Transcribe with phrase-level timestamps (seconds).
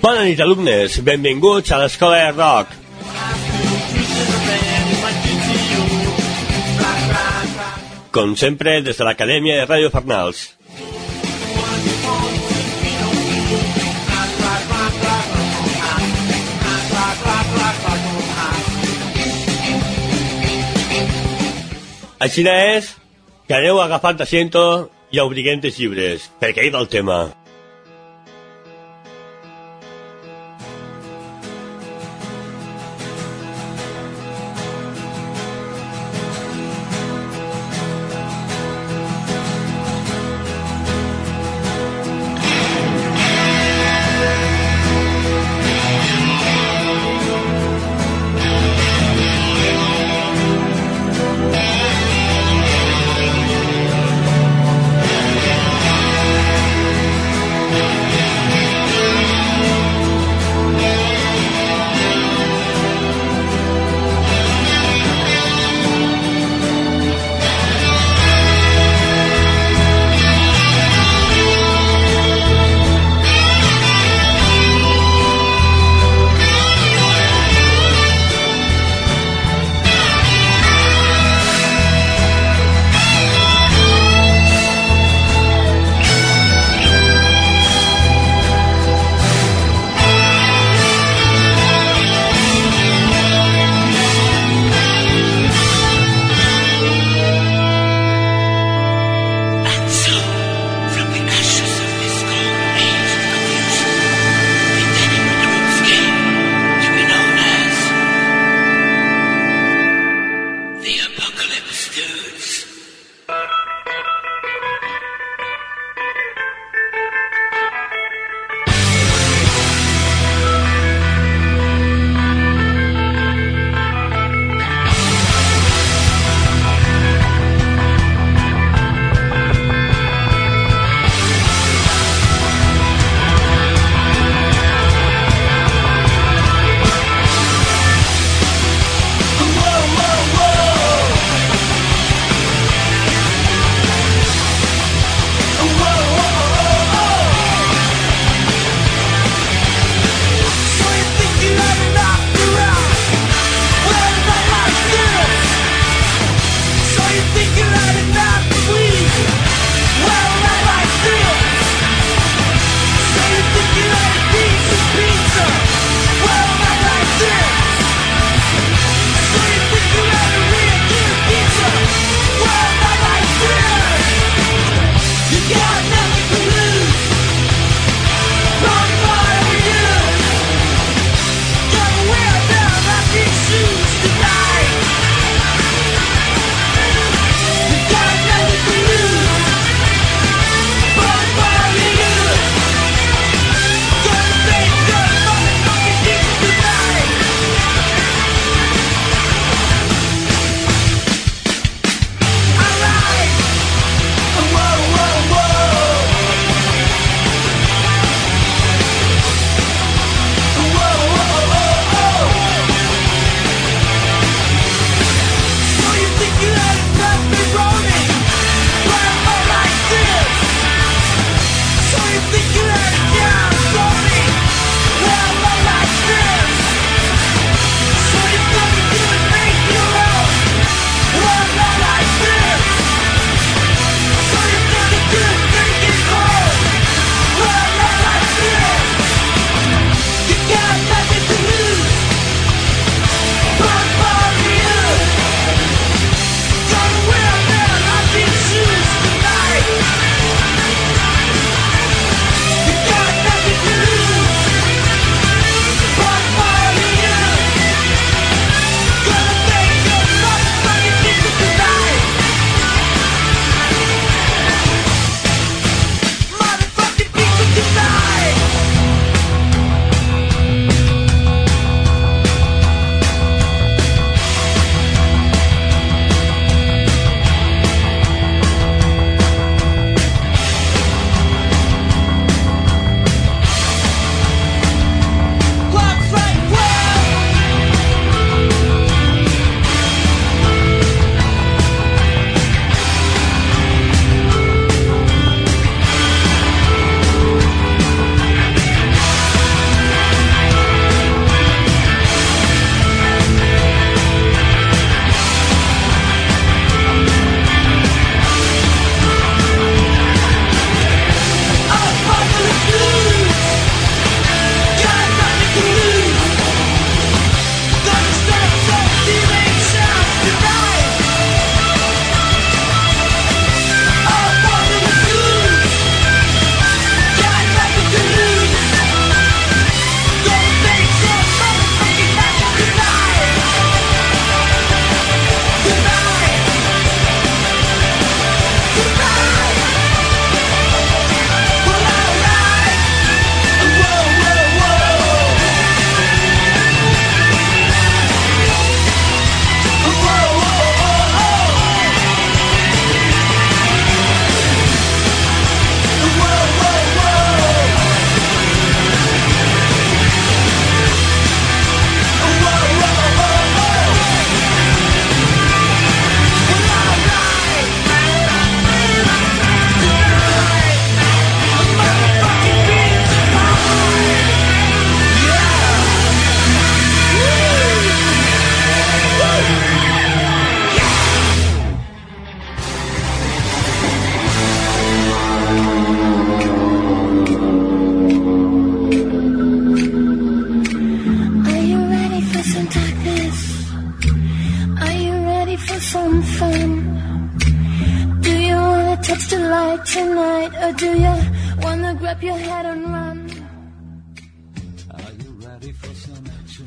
[0.00, 1.00] Bona nit, alumnes.
[1.02, 2.74] Benvinguts a l'Escola de Rock.
[8.14, 10.44] Com sempre, des de l'Acadèmia de Ràdio Farnals.
[22.18, 22.94] Així és
[23.46, 24.62] que aneu agafant asiento
[25.10, 27.20] i obriguent els llibres, perquè hi va el tema.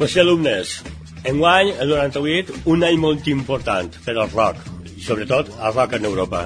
[0.01, 0.81] Pues sí, alumnes,
[1.23, 6.07] enguany, el 98, un any molt important per al rock, i sobretot al rock en
[6.09, 6.39] Europa.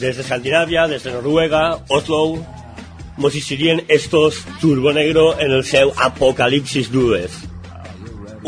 [0.00, 1.60] Des d'Escandinàvia, des de Noruega,
[1.92, 2.38] Oslo,
[3.20, 7.36] mos hicieron estos Turbo Negro en el seu Apocalipsis 2.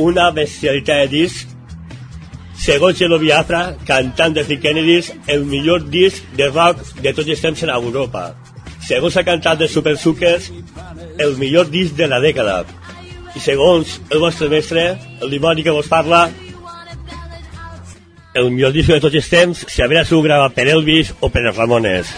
[0.07, 1.53] Una bestialitat de disc,
[2.57, 7.45] segons Gelo Biafra, cantant de Rick Kennedy, el millor disc de rock de tots els
[7.45, 8.31] temps en Europa.
[8.89, 10.49] Segons ha cantat de Super Suckers,
[11.21, 12.63] el millor disc de la dècada.
[13.37, 14.89] I segons el vostre mestre,
[15.21, 16.25] el dimoni que vos parla,
[18.37, 21.45] el millor disc de tots els temps si haurà sigut gravat per Elvis o per
[21.45, 22.17] els Ramones.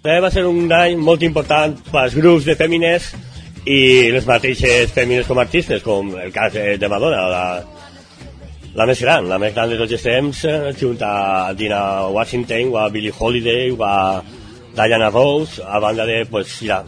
[0.00, 3.10] També va ser un any molt important pels grups de fèmines
[3.68, 7.42] i les mateixes fèmines com artistes, com el cas de, Madonna, la,
[8.80, 11.82] la més gran, la més gran de tots els temps, eh, junt a Dina
[12.16, 14.22] Washington, o a Billie Holiday, o a
[14.72, 16.80] Diana Rose, a banda de, pues, ja,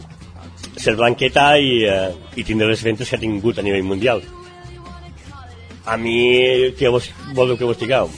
[0.73, 4.25] ser blanqueta i, eh, i tindre les ventes que ha tingut a nivell mundial.
[5.85, 6.17] A mi,
[6.79, 8.09] què vos, voleu que vos digueu?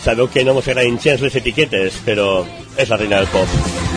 [0.00, 2.46] Sabeu que no mos agraden gens les etiquetes, però
[2.78, 3.91] és la reina del pop.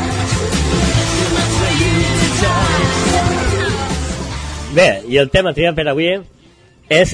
[4.75, 6.09] Bé, i el tema triat per avui
[6.91, 7.13] és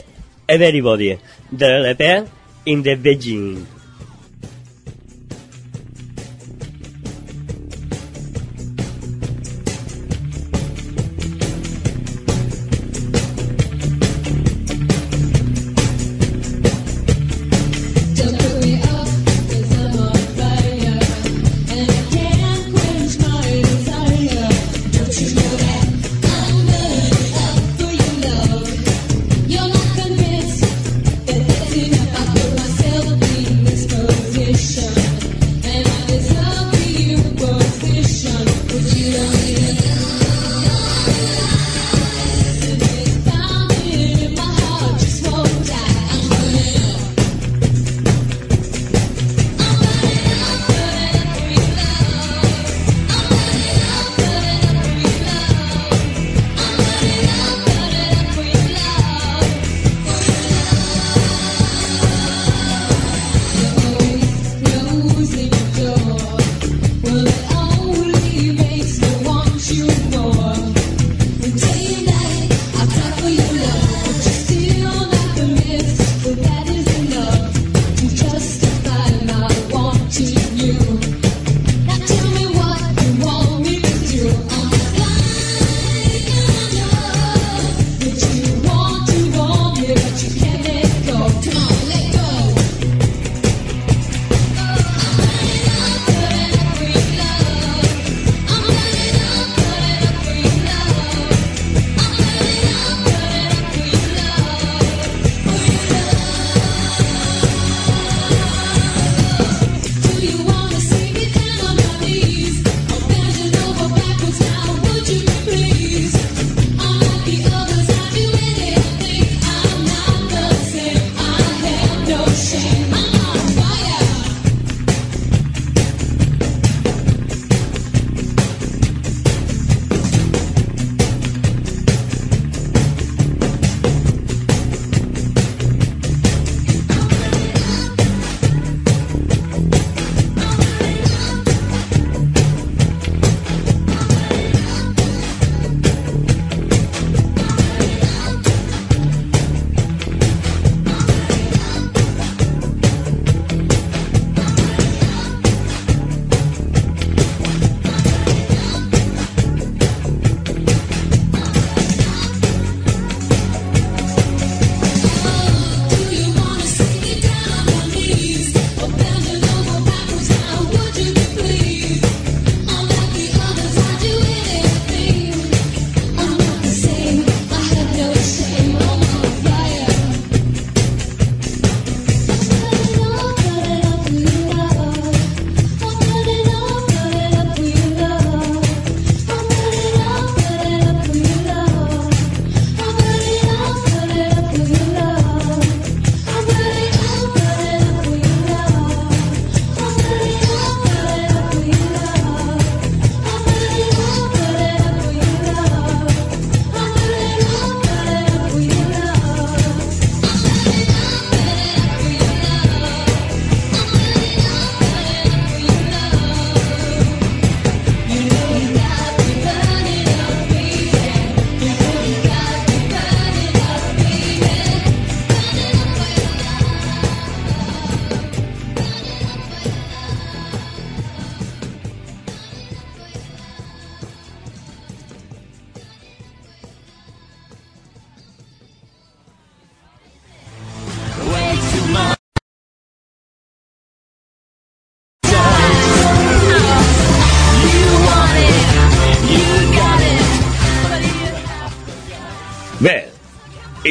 [0.50, 1.12] Everybody,
[1.52, 2.02] de l'EP
[2.66, 3.81] In the Beijing.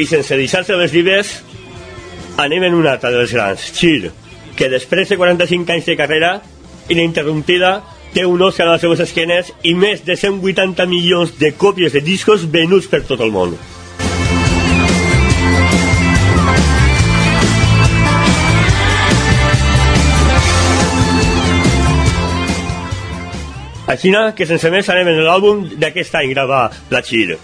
[0.01, 1.35] i sense deixar-se els llibres
[2.41, 4.09] anem en una altra dels grans, Chir,
[4.57, 6.31] que després de 45 anys de carrera
[6.89, 7.81] ininterrumpida,
[8.13, 12.01] té un Oscar a les seves esquenes i més de 180 milions de còpies de
[12.03, 13.55] discos venuts per tot el món.
[23.91, 27.35] Aixina, que sense més anem en l'àlbum d'aquest any gravar, La Chir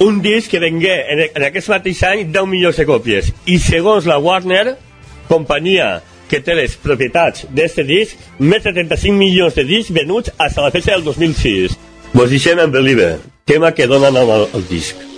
[0.00, 4.08] un disc que vengué en, en aquest mateix any 10 milions de còpies i segons
[4.08, 4.76] la Warner,
[5.28, 5.98] companyia
[6.30, 10.66] que té les propietats d'aquest disc, més de 35 milions de discs venuts fins a
[10.66, 11.76] la festa del 2006.
[12.14, 15.09] Vos deixem en Believer, tema que donen al, al disc.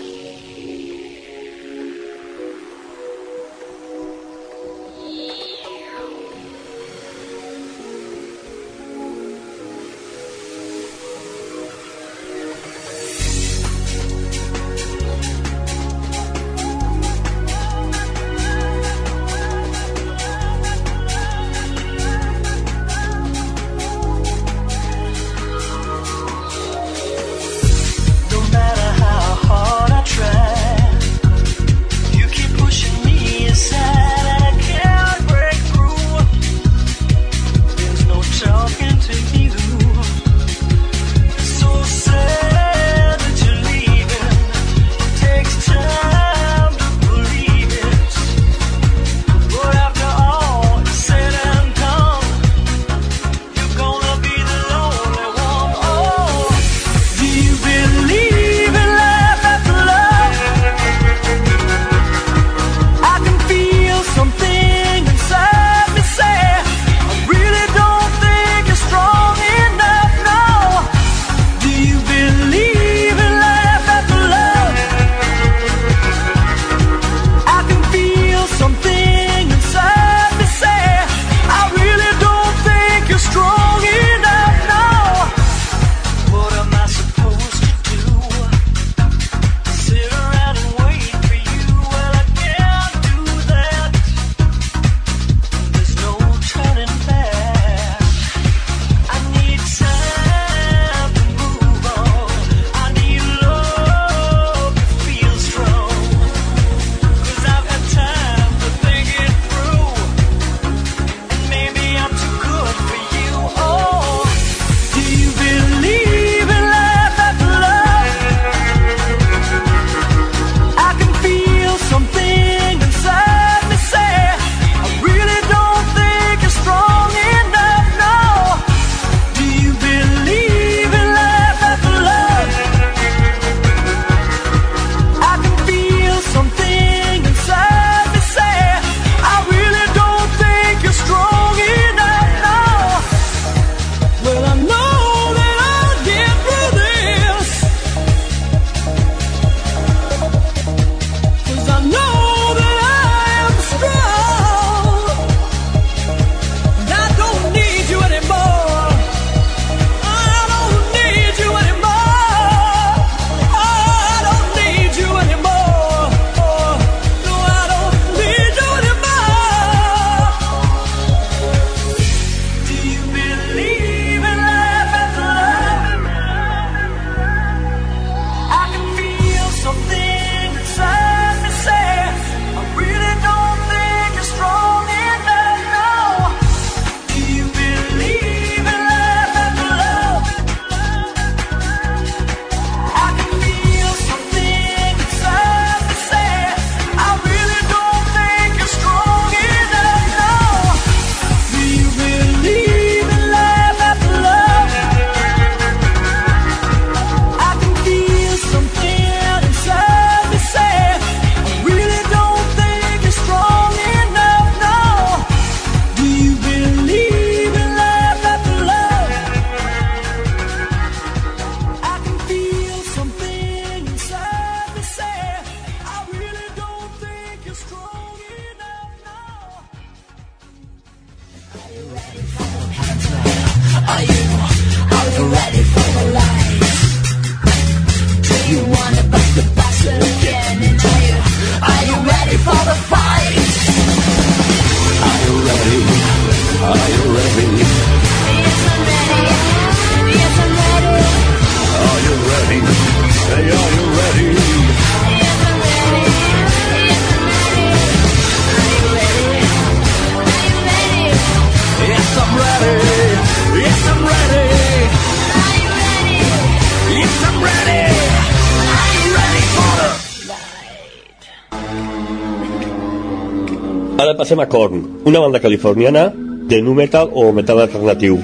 [274.12, 276.12] Ara passem a Korn, una banda californiana
[276.50, 278.18] de nu metal o metal alternatiu.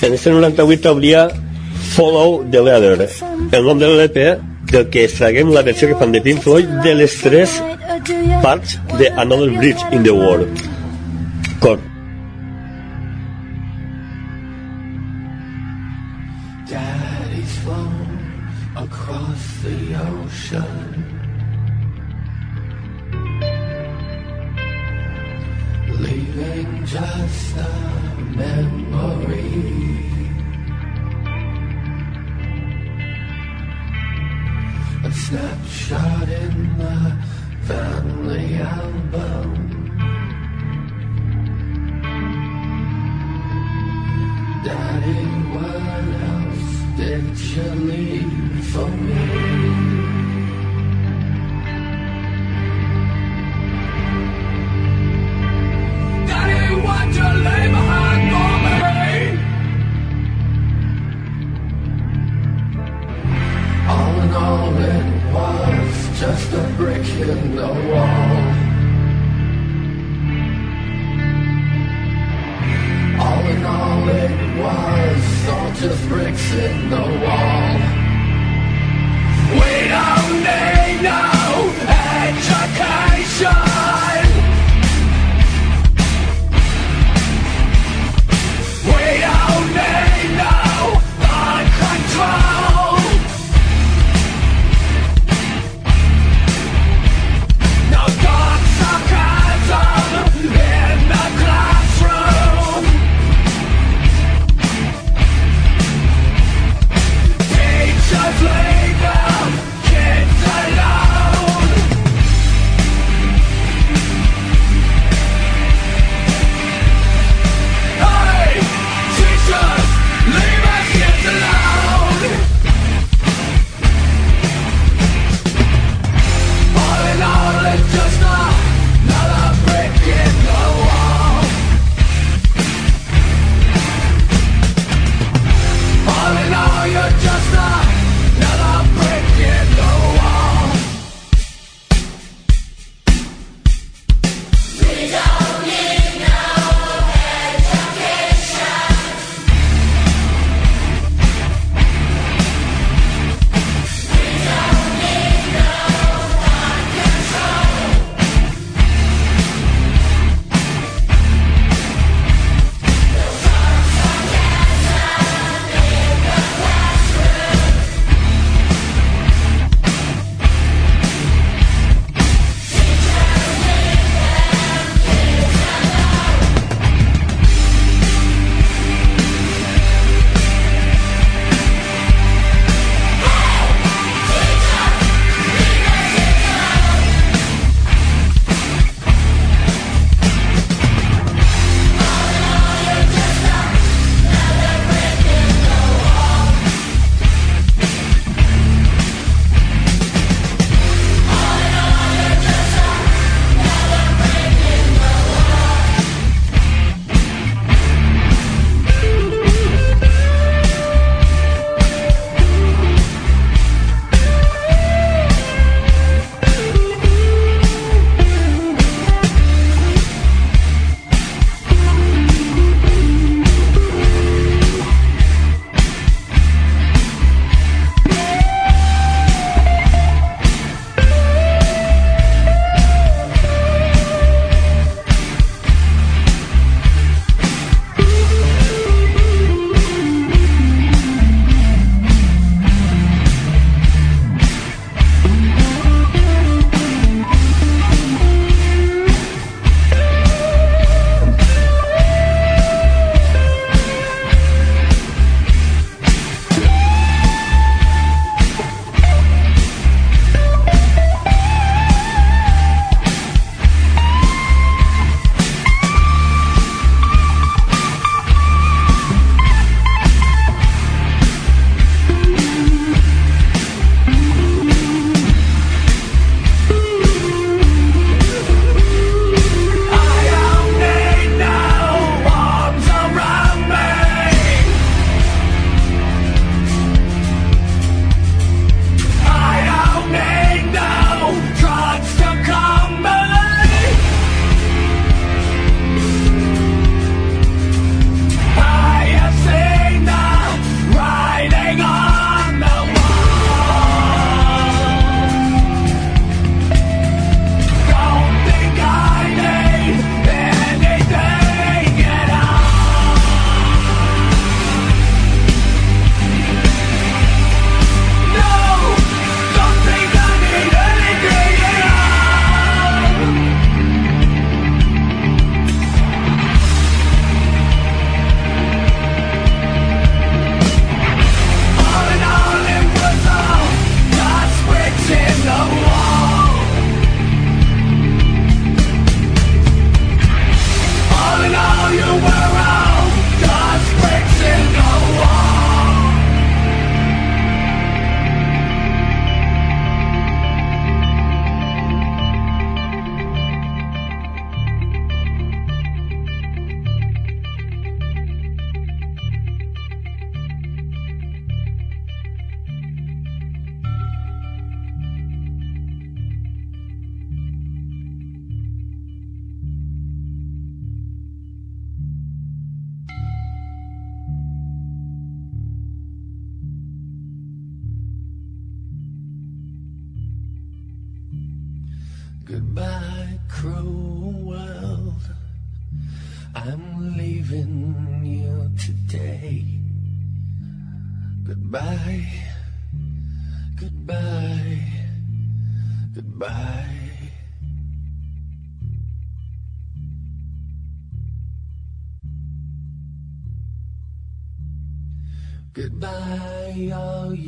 [0.00, 1.28] En este 98 hauria
[1.96, 3.08] Follow the Leader,
[3.50, 4.38] el nom de l'LP
[4.70, 7.58] del que extraguem la versió que fan de Pink Floyd de les tres
[8.46, 10.54] parts de Another Bridge in the World.
[11.58, 11.97] Korn.
[35.28, 36.98] Snapshot in the
[37.68, 39.48] family album.
[44.64, 49.24] Daddy, what else did you leave for me?
[56.26, 57.77] Daddy, what you leave
[73.20, 77.78] All in all, it was all just bricks in the wall.
[79.54, 81.37] We don't need no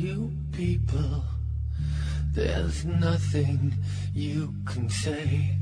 [0.01, 1.23] you people.
[2.33, 3.73] There's nothing
[4.15, 5.55] you can say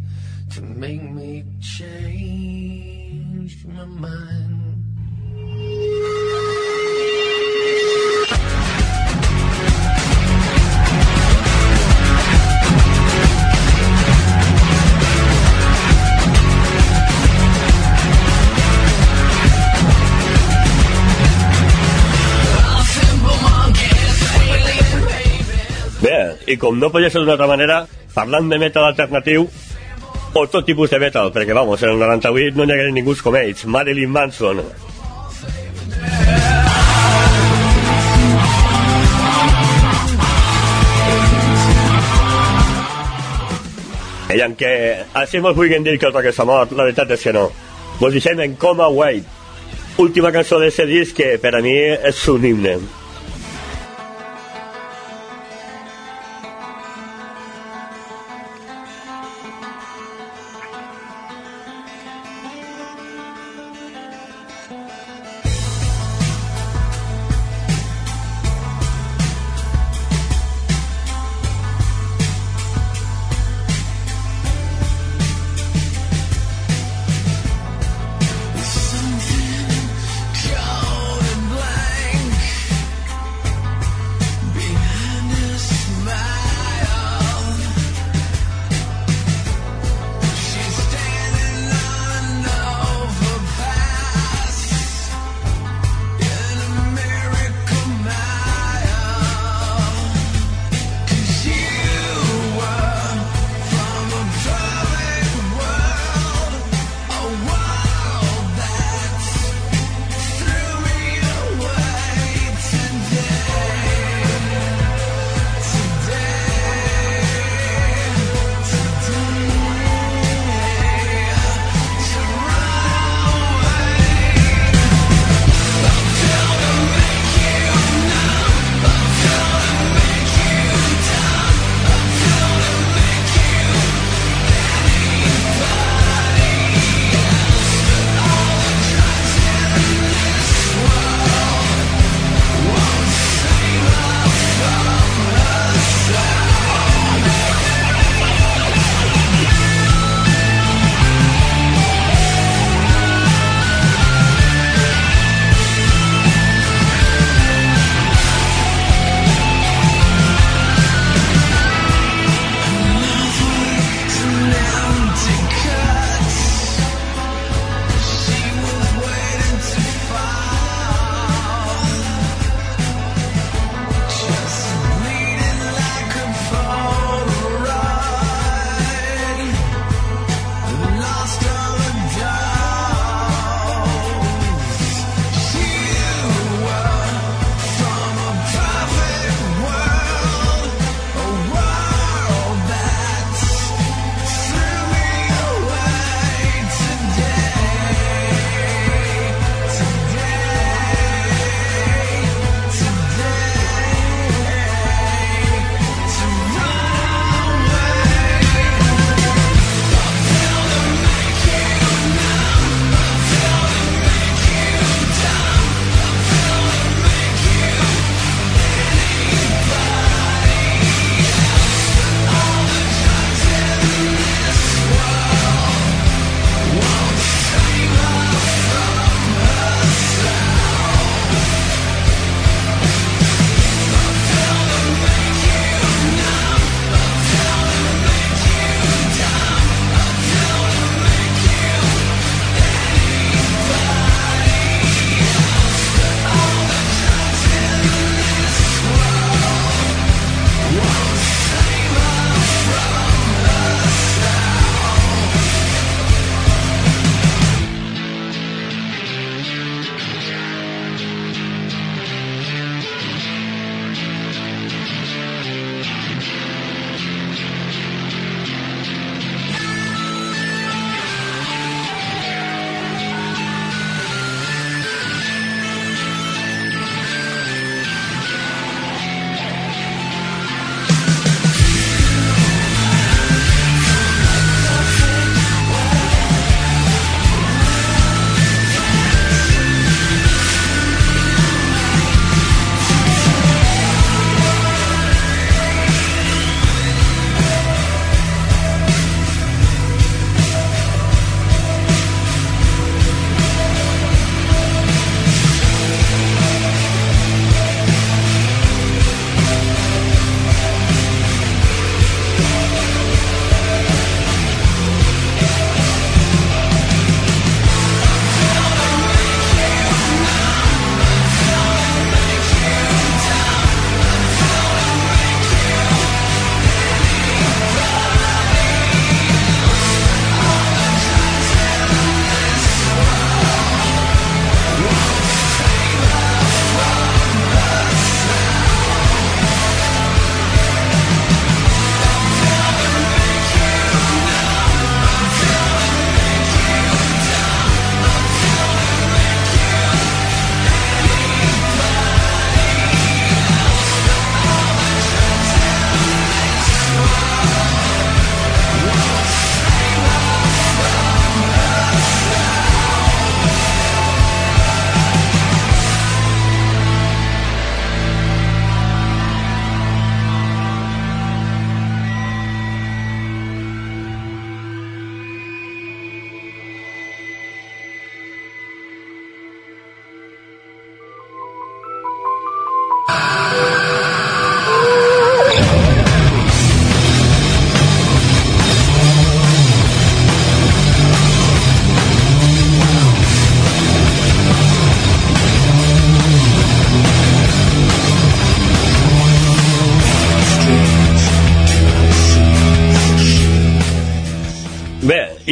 [0.51, 2.85] to make me change
[3.65, 4.88] my mind.
[26.49, 27.83] I com no podia ser d'una altra manera,
[28.15, 29.45] parlant de metal alternatiu,
[30.33, 33.37] o tot tipus de metal, perquè, vamos, en el 98 no n'hi hagués ningú com
[33.37, 34.63] ells, Marilyn Manson.
[44.29, 44.71] I en què
[45.17, 47.49] així mos vulguin dir que el rock està mort, la veritat és que no.
[47.99, 49.25] Mos deixem en Coma White,
[50.01, 52.79] última cançó d'aquest disc que per a mi és un himne.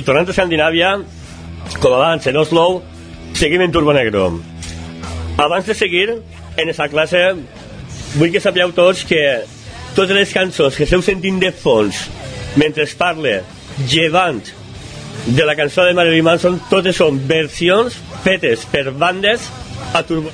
[0.07, 0.93] Tornant a Escandinàvia,
[1.81, 2.81] com abans en Oslo,
[3.35, 4.29] seguim en Turbo Negro.
[5.37, 7.23] Abans de seguir en aquesta classe,
[8.15, 9.19] vull que sapigueu tots que
[9.97, 12.05] totes les cançons que esteu sentint de fons
[12.55, 13.41] mentre es parle
[13.91, 14.39] llevant
[15.27, 19.51] de la cançó de Marilyn Manson, totes són versions fetes per bandes
[19.91, 20.31] a Turbo...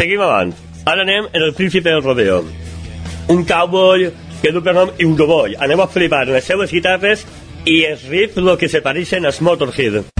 [0.00, 0.54] Seguim avant.
[0.88, 2.38] Ara anem en el príncipe del rodeo.
[3.28, 4.06] Un cowboy
[4.40, 5.58] que du per nom Euroboy.
[5.60, 7.26] Anem a flipar les seues guitarres
[7.68, 10.19] i els riffs lo que se pareixen als Motorhead.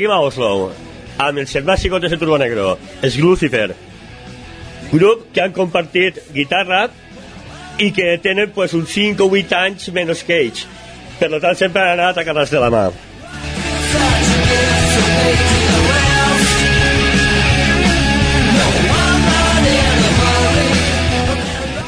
[0.00, 0.72] seguim a Oslo.
[1.20, 3.74] Amb el germà psicot de Turbo Negro, és Lucifer,
[4.88, 6.86] grup que han compartit guitarra
[7.76, 10.64] i que tenen pues, uns 5 o 8 anys menys que ells.
[11.20, 12.86] Per tant, sempre han anat a carrers de la mà.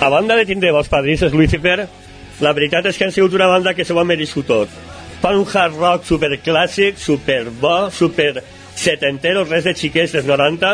[0.02, 1.86] A banda de tindre els padrins és Lucifer,
[2.44, 4.82] la veritat és que han sigut una banda que s'ho ha merescut tot.
[5.22, 7.44] Fan un hard rock super clàssic, super
[8.74, 10.72] setentero, res de xiquets dels 90,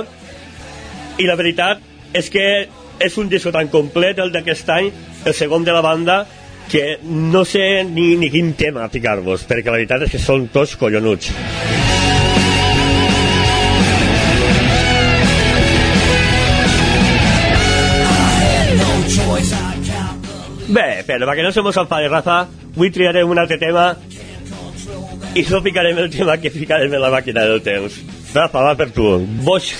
[1.21, 1.83] i la veritat
[2.17, 2.47] és que
[2.99, 4.89] és un disco tan complet el d'aquest any,
[5.29, 6.23] el segon de la banda,
[6.73, 10.77] que no sé ni, ni quin tema ficar-vos, perquè la veritat és que són tots
[10.81, 11.29] collonuts.
[20.69, 22.47] Bé, però perquè no som el Rafa,
[22.77, 23.95] avui triarem un altre tema
[25.35, 27.99] i no ficarem el tema que ficarem en la màquina del temps.
[28.35, 29.11] Rafa, va per tu.
[29.45, 29.75] Bosch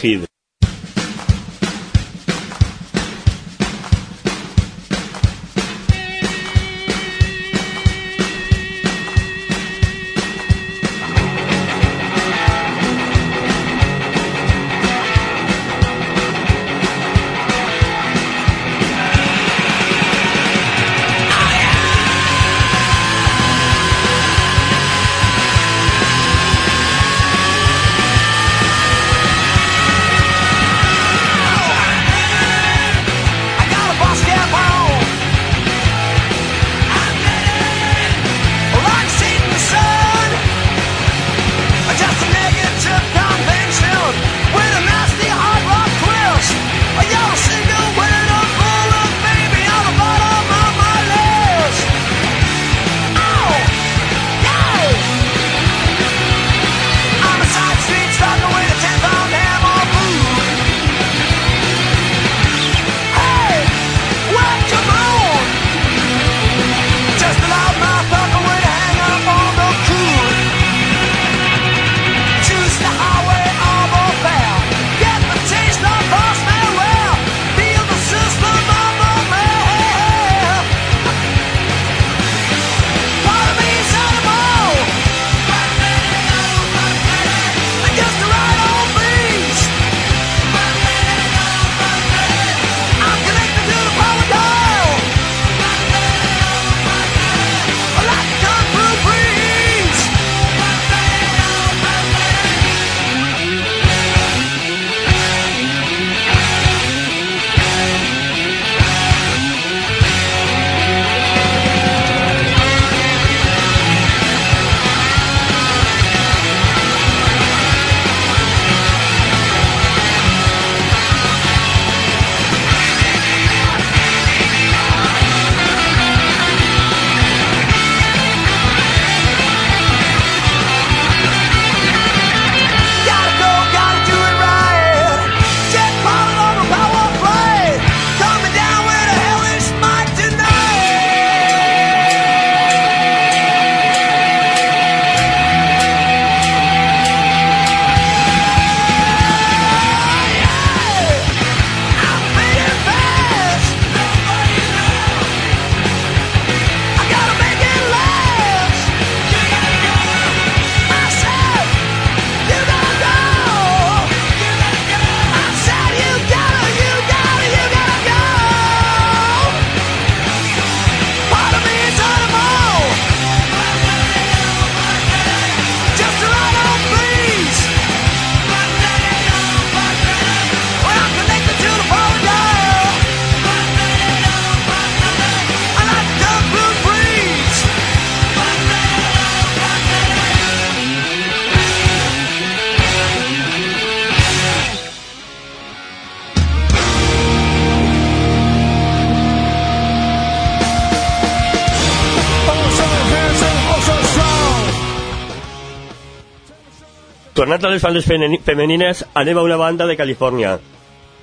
[207.49, 210.59] Tornat a les bandes femeni- femenines, anem a una banda de Califòrnia,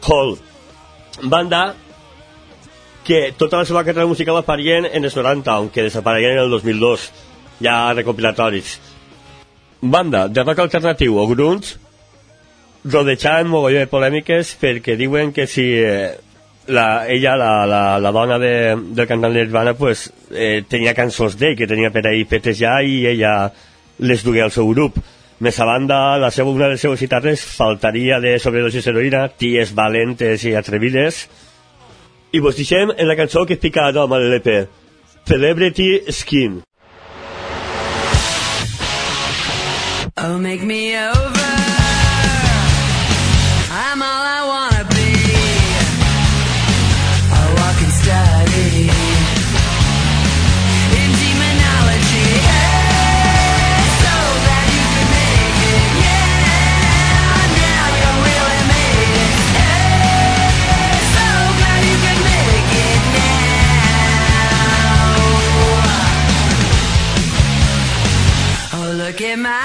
[0.07, 0.31] Hall.
[1.21, 1.75] Banda
[3.05, 7.11] que tota la seva carrera musical aparien en els 90, aunque desaparegueren en el 2002,
[7.61, 8.79] ja recopilatoris.
[9.81, 11.77] Banda de rock alternatiu o grunge,
[12.89, 16.15] rodejant mogolló de polèmiques perquè diuen que si eh,
[16.65, 21.53] la, ella, la, la, la dona de, del cantant Nirvana, pues, eh, tenia cançons d'ell,
[21.53, 23.51] que tenia per ahí fetes ja i ella
[23.99, 24.97] les dugué al seu grup.
[25.43, 29.73] Més a banda, la seva, una de les seves guitarres faltaria de sobredosis heroïna, ties
[29.75, 31.25] valentes i atrevides.
[32.31, 34.55] I vos deixem en la cançó que fica a nom a l'LP,
[35.27, 36.61] Celebrity Skin.
[40.17, 41.54] Oh, make me over.
[69.35, 69.64] Emma.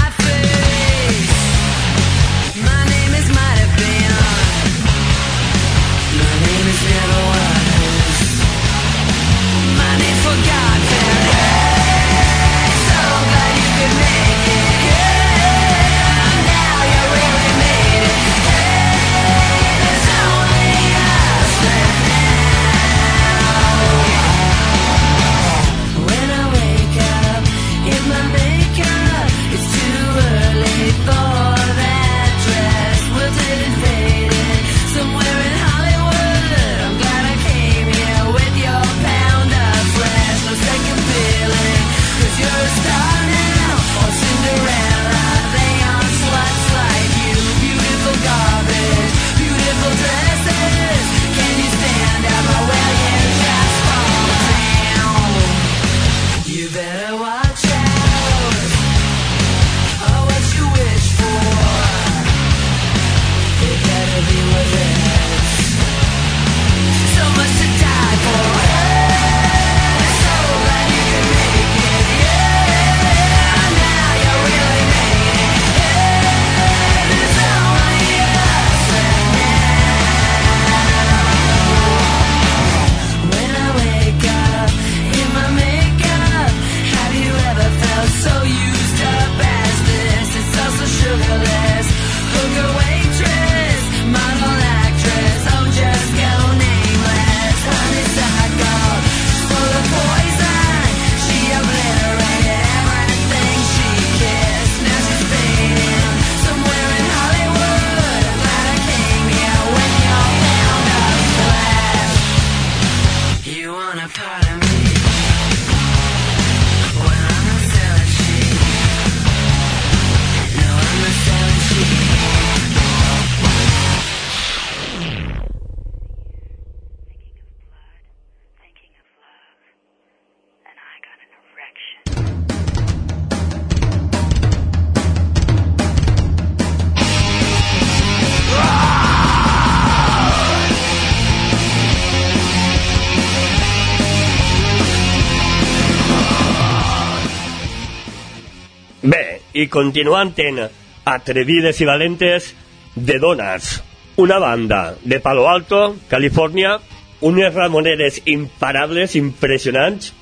[149.60, 150.62] I continuant en
[151.04, 152.54] Atrevides i Valentes
[152.94, 153.82] de Donas,
[154.16, 156.78] una banda de Palo Alto, Califòrnia,
[157.20, 160.14] unes ramoneres imparables, impressionants,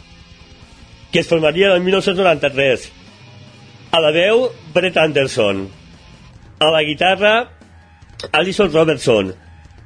[1.12, 2.88] que es formaria el 1993.
[3.92, 5.68] A la veu, Brett Anderson.
[6.58, 7.50] A la guitarra,
[8.32, 9.32] Alison Robertson.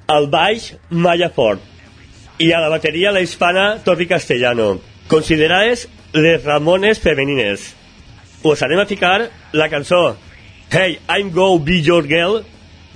[0.08, 1.60] Al baix, Maya Ford.
[2.38, 4.80] I a la bateria, la hispana Torri Castellano.
[5.08, 7.74] Considerades les Ramones femenines.
[8.42, 10.16] Us anem a ficar la cançó
[10.72, 12.40] Hey, I'm Go Be Your Girl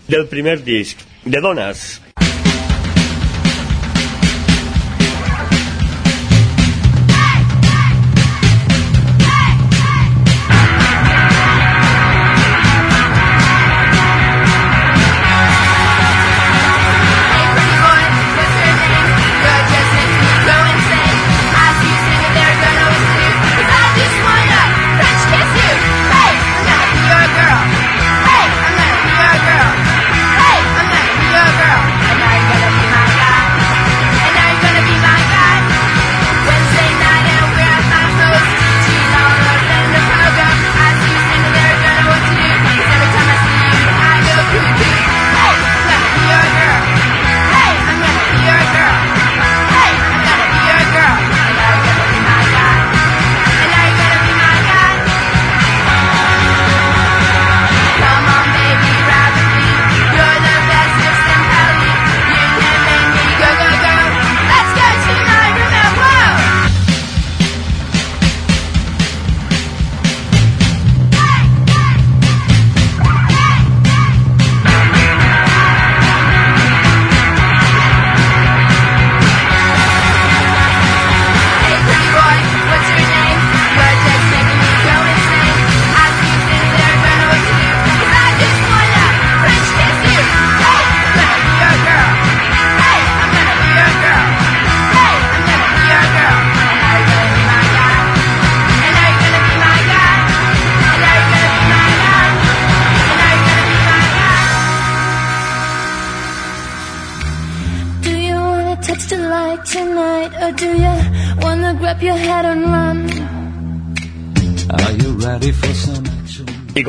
[0.09, 2.06] del primer disc, de dones.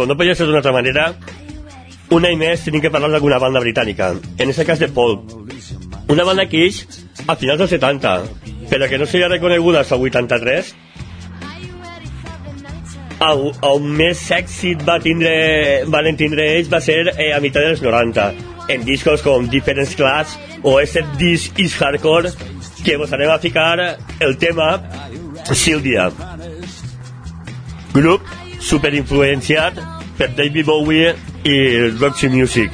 [0.07, 1.11] No podia ser d'una altra manera,
[2.09, 5.19] un any més tenim que parlar d'alguna banda britànica, en aquest cas de Paul.
[6.07, 6.85] Una banda que ix
[7.27, 8.17] a finals dels 70,
[8.71, 10.75] però que no seria reconeguda fins al 83,
[13.27, 15.33] el, el més èxit va tindre,
[15.89, 18.27] van tindre ells va ser eh, a mitjà dels 90
[18.73, 22.33] en discos com Different Class o este This Is Hardcore
[22.83, 24.77] que vos anem a ficar el tema
[25.53, 26.11] Sylvia
[27.93, 28.21] grup
[28.61, 31.15] super influenciat per David Bowie
[31.45, 31.57] i
[31.99, 32.74] Roxy Music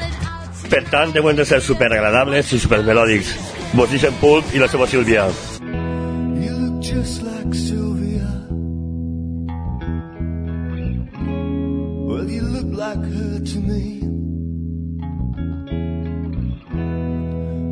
[0.71, 3.33] per tant deuen de ser super agradables i super melòdics
[3.75, 5.27] vos deixen Pulp i la seva Sílvia
[6.43, 8.27] You look just like Sylvia.
[12.07, 13.83] Well, you look like her to me.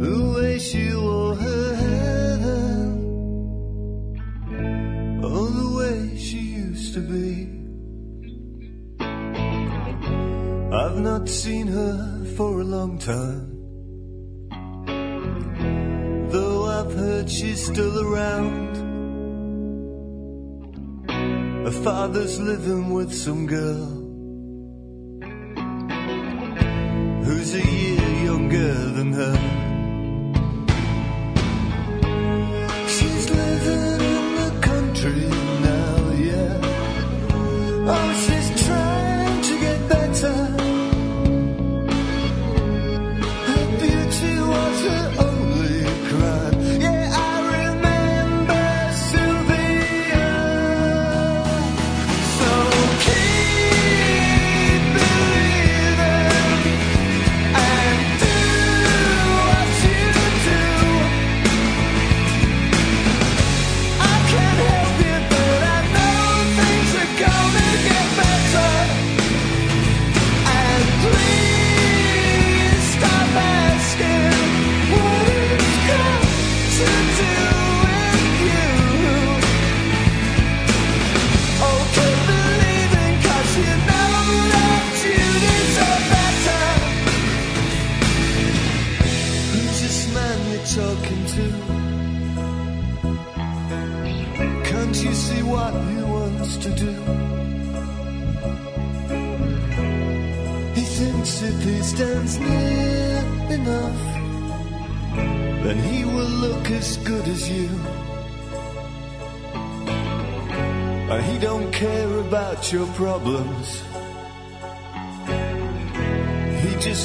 [0.04, 2.38] The way she wore her hair,
[5.24, 7.61] oh, the way she used to be.
[10.74, 13.50] I've not seen her for a long time.
[16.30, 18.78] Though I've heard she's still around.
[21.66, 23.86] Her father's living with some girl
[27.26, 29.41] who's a year younger than her.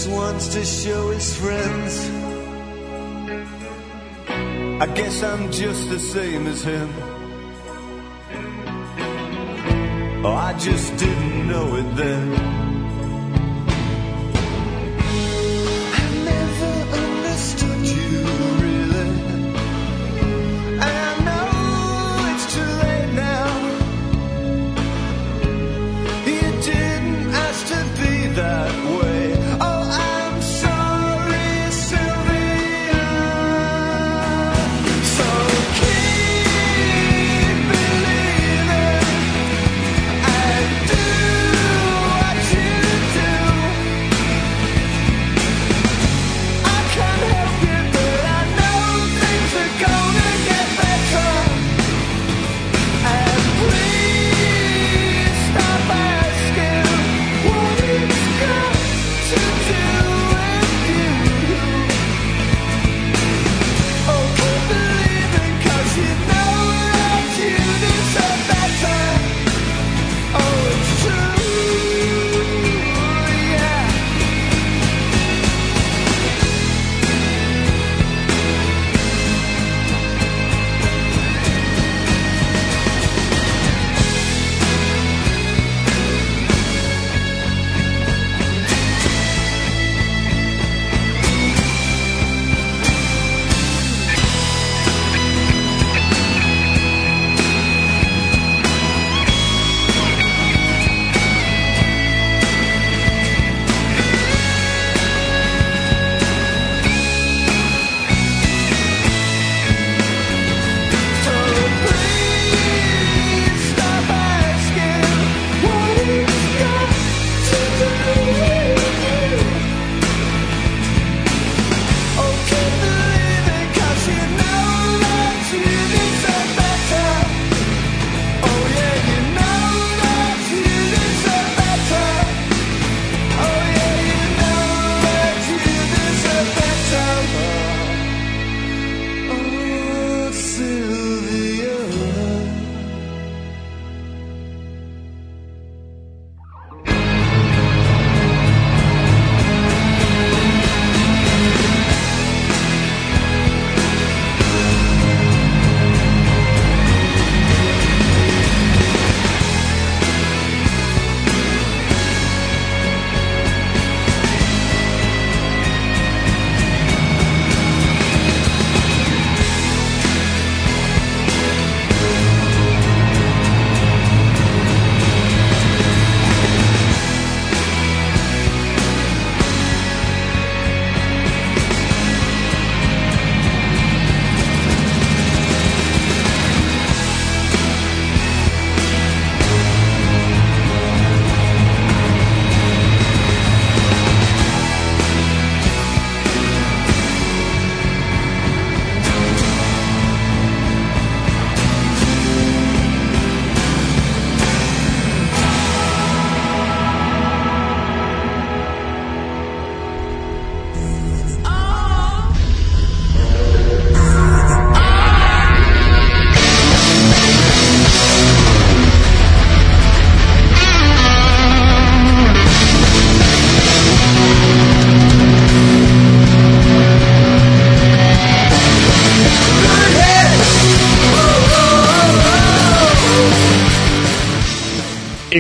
[0.07, 2.11] Wants to show his friends.
[4.83, 6.91] I guess I'm just the same as him.
[10.25, 12.66] Oh, I just didn't know it then.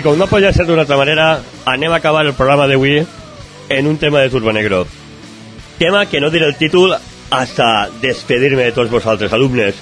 [0.06, 3.00] Com no podia ser d'una altra manera, anem a acabar el programa d'avui
[3.74, 4.84] en un tema de Turbo Negro.
[5.80, 6.94] Tema que no diré el títol
[7.28, 9.74] hasta despedir-me de tots vosaltres, alumnes,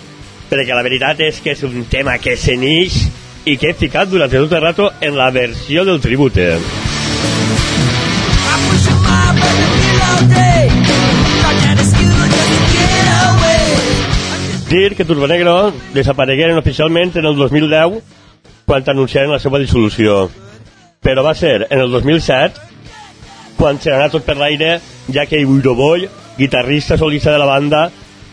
[0.49, 3.03] perquè la veritat és que és un tema que se nix
[3.45, 6.57] i que he ficat durant tot el rato en la versió del tribute.
[14.73, 18.24] Dir que Turbo Negro desaparegueren oficialment en el 2010
[18.65, 20.29] quan anunciaren la seva dissolució.
[21.05, 22.73] Però va ser en el 2007
[23.59, 24.79] quan se n'anà tot per l'aire,
[25.15, 26.09] ja que Ibuiroboy,
[26.39, 27.91] guitarrista solista de la banda,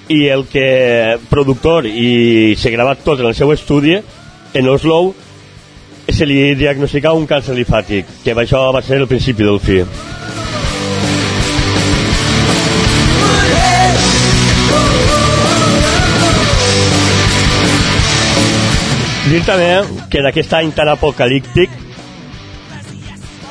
[0.09, 3.95] i el que productor i se gravat tot en el seu estudi,
[4.53, 5.13] en Oslo,
[6.09, 9.83] se li diagnosticava un càncer linfàtic, que això va ser el principi del fi.
[19.31, 19.67] dir també
[20.11, 21.71] que d'aquest any tan apocalíptic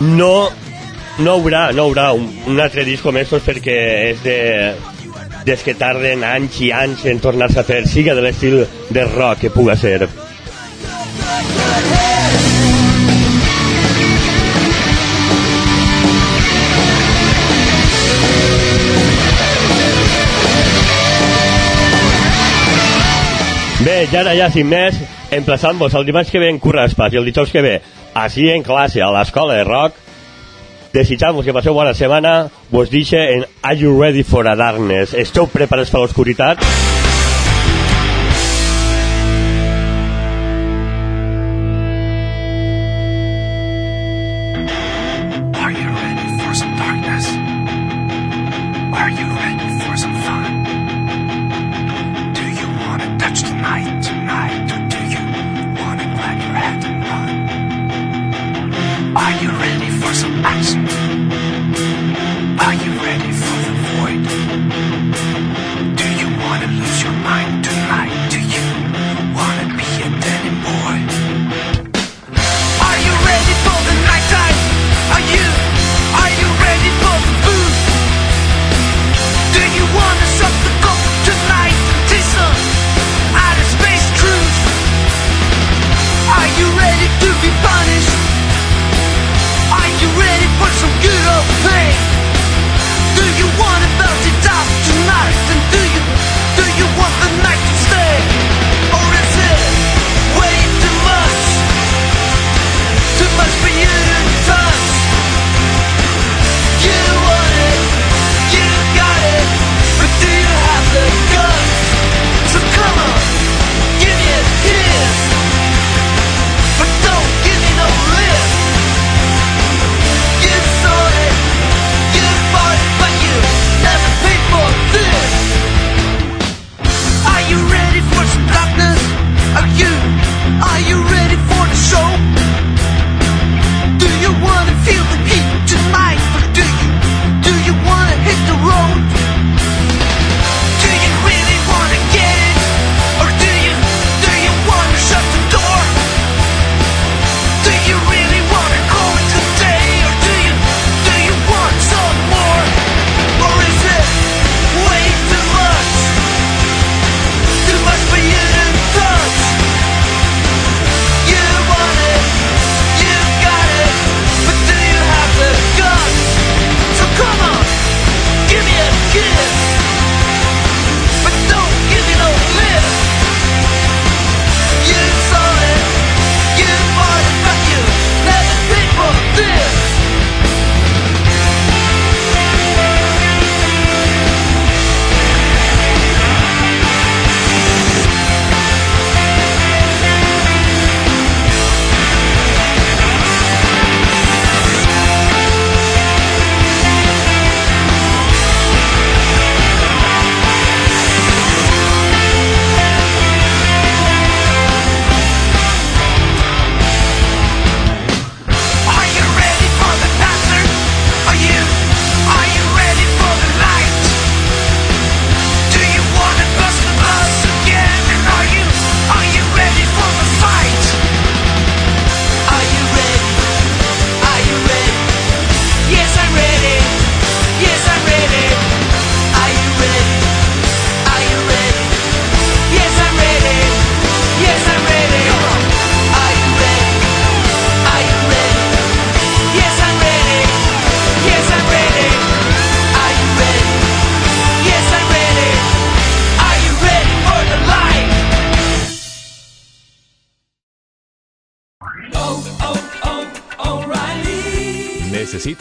[0.01, 0.51] no,
[1.25, 3.77] no haurà, no haurà un, un altre disc com estos perquè
[4.11, 4.35] és de,
[5.49, 8.59] des que tarden anys i anys en tornar-se a fer, siga de l'estil
[8.93, 10.09] de rock que puga ser.
[23.81, 25.01] Bé, ja ara ja sin més,
[25.31, 27.81] emplaçant-vos el dimarts que ve en Curraspas i el dijous que ve
[28.15, 29.95] así en classe a l'escola de rock.
[30.93, 32.51] Desitjamos que passeu bona setmana.
[32.71, 35.15] Vos dice en Are you ready for a darkness?
[35.15, 36.67] Esteu preparats per l'oscuritat?